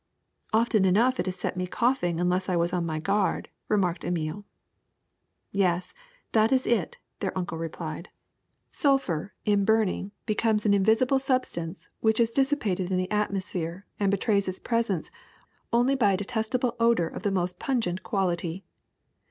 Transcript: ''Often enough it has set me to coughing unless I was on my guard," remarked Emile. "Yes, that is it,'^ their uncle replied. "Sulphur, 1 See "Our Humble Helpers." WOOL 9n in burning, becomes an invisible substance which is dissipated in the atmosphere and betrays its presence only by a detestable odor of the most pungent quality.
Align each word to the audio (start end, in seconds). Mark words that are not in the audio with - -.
''Often 0.51 0.85
enough 0.85 1.19
it 1.19 1.27
has 1.27 1.35
set 1.35 1.55
me 1.55 1.65
to 1.65 1.69
coughing 1.69 2.19
unless 2.19 2.49
I 2.49 2.55
was 2.55 2.73
on 2.73 2.87
my 2.87 2.97
guard," 2.99 3.49
remarked 3.67 4.03
Emile. 4.03 4.45
"Yes, 5.51 5.93
that 6.31 6.51
is 6.51 6.65
it,'^ 6.65 6.95
their 7.19 7.37
uncle 7.37 7.59
replied. 7.59 8.09
"Sulphur, 8.71 9.13
1 9.13 9.21
See 9.21 9.21
"Our 9.21 9.21
Humble 9.21 9.21
Helpers." 9.21 9.45
WOOL 9.45 9.53
9n 9.53 9.53
in 9.53 9.65
burning, 9.65 10.11
becomes 10.25 10.65
an 10.65 10.73
invisible 10.73 11.19
substance 11.19 11.87
which 11.99 12.19
is 12.19 12.31
dissipated 12.31 12.89
in 12.89 12.97
the 12.97 13.11
atmosphere 13.11 13.85
and 13.99 14.09
betrays 14.09 14.47
its 14.47 14.59
presence 14.59 15.11
only 15.71 15.93
by 15.93 16.13
a 16.13 16.17
detestable 16.17 16.75
odor 16.79 17.07
of 17.07 17.21
the 17.21 17.29
most 17.29 17.59
pungent 17.59 18.01
quality. 18.01 18.63